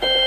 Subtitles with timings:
[0.00, 0.21] you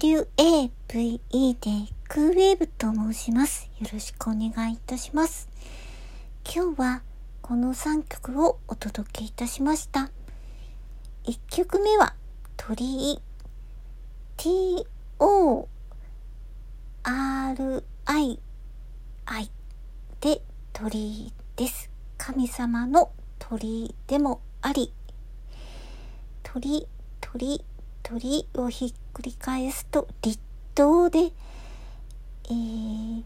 [0.00, 0.24] WAVE
[0.88, 1.20] で
[2.08, 3.68] クーウェーブと申します。
[3.80, 5.46] よろしくお願いいたします。
[6.42, 7.02] 今日は
[7.42, 10.10] この3曲をお届けいたしました。
[11.24, 12.14] 1曲目は
[12.56, 13.20] 鳥居
[14.38, 15.68] T-O-R-I-I
[20.22, 20.40] で
[20.72, 21.90] 鳥居です。
[22.16, 24.94] 神様の鳥居でもあり、
[26.42, 26.88] 鳥、
[27.20, 27.62] 鳥、
[28.02, 30.38] 鳥をひっくり返すと立
[30.74, 33.22] 冬で、えー、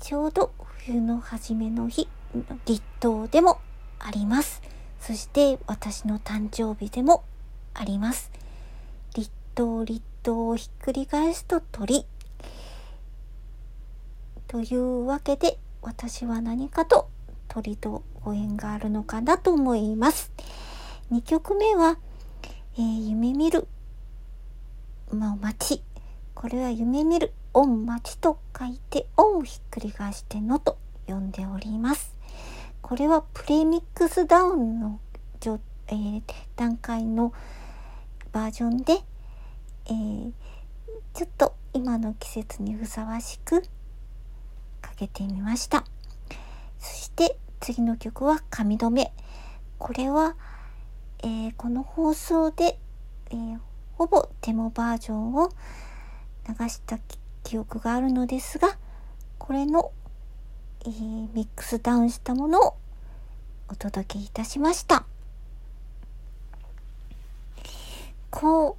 [0.00, 0.52] ちょうど
[0.84, 2.08] 冬の初めの日、
[2.66, 3.60] 立冬でも
[3.98, 4.62] あります。
[5.00, 7.24] そして私の誕生日でも
[7.74, 8.30] あります。
[9.14, 12.06] 立冬、立冬をひっくり返すと鳥。
[14.48, 17.08] というわけで私は何かと
[17.48, 20.30] 鳥とご縁があるのかなと思います。
[21.10, 21.98] 2曲目は、
[22.76, 23.66] えー夢見る
[25.14, 25.82] まあ、町。
[26.34, 32.16] これは夢見る、オン町と書いて、オンをひっくり返してのと呼んでおります。
[32.80, 35.00] これはプレミックスダウンの、
[35.88, 36.22] えー
[36.56, 37.32] 段階の
[38.32, 38.94] バージョンで、
[39.86, 40.32] えー
[41.14, 43.60] ちょっと今の季節にふさわしく
[44.80, 45.84] かけてみました。
[46.78, 49.12] そして次の曲は髪留め。
[49.78, 50.36] これは、
[51.22, 52.78] えーこの放送で、
[53.30, 53.58] えー
[54.02, 55.52] ほぼデモバージョンを
[56.48, 56.98] 流した
[57.44, 58.76] 記憶があるのですが
[59.38, 59.92] これの、
[60.84, 62.74] えーミックスダウンしたものを
[63.68, 65.04] お届けいたしました。
[68.32, 68.76] こう、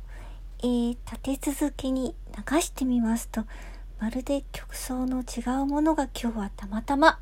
[0.59, 2.15] えー立て続けに
[2.51, 3.45] 流してみますと
[4.01, 7.17] まるで曲奏の違うものが今日はたまたま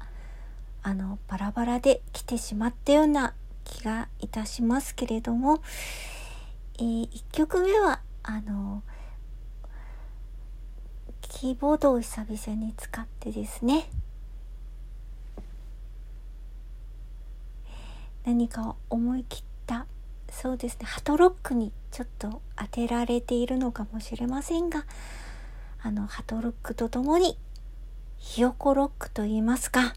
[0.81, 5.61] あのバラバラで来てしまったような気がいたしますけれども
[6.81, 8.81] えー、1曲目はあの
[11.21, 13.87] キーボードを久々に使ってですね。
[18.25, 19.85] 何か思い切った
[20.31, 24.85] そうですねハトロックにちょっと当てられているのかもしれませんが
[25.81, 27.37] あのハトロックとともに
[28.17, 29.93] ひよこロックと言いますか。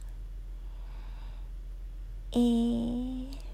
[2.33, 3.45] えー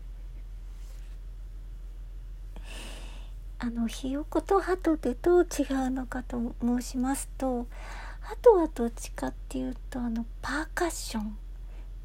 [3.62, 7.66] あのひよことハトでどう違うのかと申しますと
[8.20, 11.36] ハトはどっちかっていうとあのパーカッション。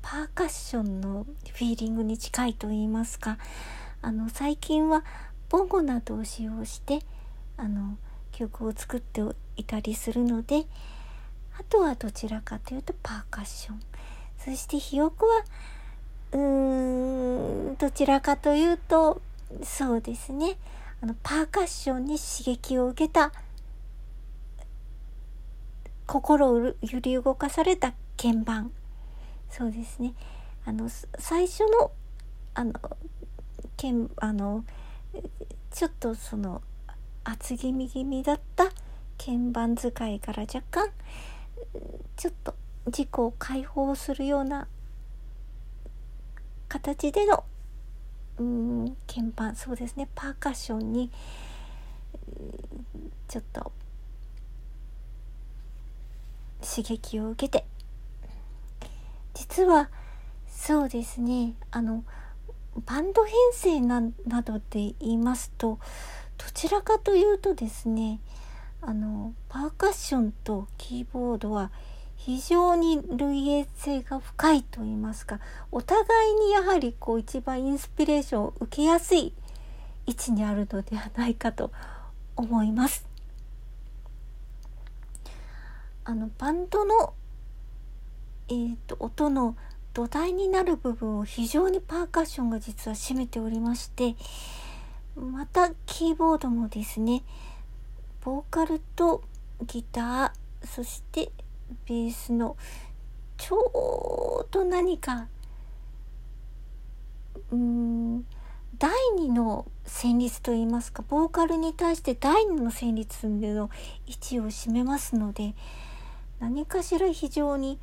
[0.01, 3.37] パーカッションのフィーリングに近いと言いますか。
[4.01, 5.03] あの最近は
[5.49, 6.99] ボンゴなどを使用して
[7.57, 7.97] あの
[8.31, 9.21] 曲を作って
[9.55, 10.65] いたりするので
[11.57, 13.79] あとはどちらかというとパーカッション。
[14.37, 15.43] そしてひよこは
[16.33, 19.21] うーんどちらかというと
[19.63, 20.57] そうですね。
[21.01, 23.31] あのパーカッションに刺激を受けた
[26.05, 28.71] 心を揺り動かされた鍵盤。
[29.49, 30.13] そうですね。
[30.65, 31.91] あの最初の
[32.53, 32.73] あの
[33.77, 34.63] 鍵あの
[35.71, 36.61] ちょっとその
[37.23, 38.71] 厚気味気味だった
[39.17, 40.89] 鍵盤使いから若干
[42.15, 42.55] ちょっと
[42.87, 44.67] 自己を解放するような
[46.67, 47.43] 形での
[48.39, 51.09] うん鍵盤そうですねパーカッションに
[53.27, 53.71] ちょっと
[56.61, 57.65] 刺激を受けて。
[59.35, 59.89] 実は
[60.47, 62.03] そうですねあの
[62.85, 65.77] バンド編成ななどで言いますと
[66.37, 68.19] どちらかというとですね
[68.81, 71.71] あのパーカッションとキーボードは
[72.15, 75.39] 非常に類型性が深いと言いますか
[75.71, 79.33] お互いにやはりこう一番インスピレーションを受けやすい
[80.07, 81.71] 位置にあるのではないかと
[82.35, 83.07] 思います。
[86.03, 87.13] あのバンドの、
[88.47, 89.55] えー、と音の
[89.93, 94.15] 土台になる部分を非常にパーカッションが実は占めておりまして
[95.15, 97.23] またキーボードもですね
[98.23, 99.23] ボーカルと
[99.65, 101.31] ギターそして
[101.87, 102.57] ベースの
[103.37, 105.27] ちょうど何か
[107.51, 108.25] うーん
[108.77, 113.69] 第2の旋律といいますかボーカルに対して第2の旋律の
[114.05, 115.53] 位置を占めますので
[116.39, 117.79] 何かしら非常に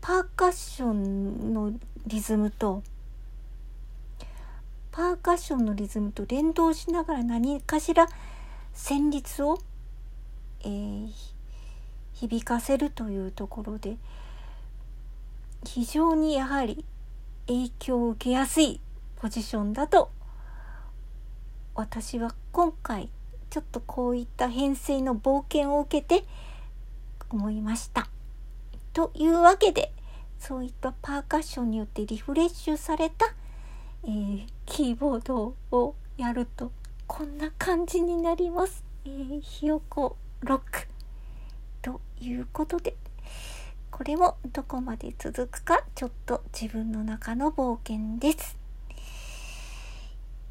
[0.00, 1.72] パーカッションの
[2.06, 2.82] リズムと
[4.92, 8.08] パーカッションのリズムと連動しながら何かしら
[8.74, 9.58] 旋律を、
[10.62, 11.39] えー
[12.20, 13.96] 響かせるというところで
[15.64, 16.84] 非常にやはり
[17.46, 18.80] 影響を受けやすい
[19.16, 20.10] ポジションだと
[21.74, 23.08] 私は今回
[23.48, 26.26] ちょっとこういった編成の冒険を受けて
[27.30, 28.08] 思いました。
[28.92, 29.92] というわけで
[30.38, 33.34] そういったパーカッションによってリフレッシュされた、
[34.04, 36.70] えー、キーボードをやると
[37.06, 38.84] こんな感じになります。
[39.04, 40.89] えー、ひよこロックと
[42.20, 42.94] いうことで
[43.90, 48.56] これもどこまで続くかちょっと自分の中の冒険です。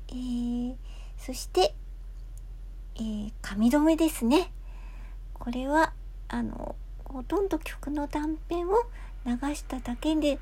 [0.09, 0.75] えー、
[1.17, 1.73] そして、
[2.95, 4.51] えー、髪留めですね。
[5.33, 5.93] これは
[6.27, 8.83] あのほとんど曲の断片を
[9.25, 10.37] 流しただけで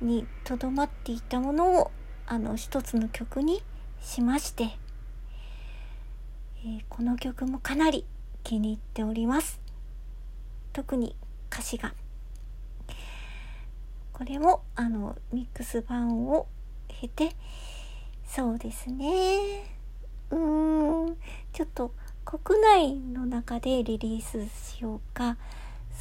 [0.00, 1.90] にとどまっていたものを
[2.26, 3.62] あの一つの曲に
[4.00, 4.64] しまして、
[6.64, 8.06] えー、この曲もかなり
[8.44, 9.65] 気に入っております。
[10.76, 11.16] 特に
[11.50, 11.94] 歌詞が。
[14.12, 16.46] これもあのミックス版を
[16.88, 17.34] 経て
[18.26, 19.64] そうですね
[20.30, 21.16] うーん
[21.52, 21.92] ちょっと
[22.24, 25.36] 国内の中でリリースしようか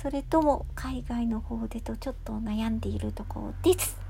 [0.01, 4.04] それとも海外の方でとちょっと悩んでいるところです。